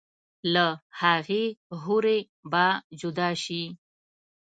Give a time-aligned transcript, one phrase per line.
[0.53, 0.65] لۀ
[1.01, 1.43] هغې
[1.81, 2.19] حورې
[2.51, 2.65] به
[2.99, 3.63] جدا شي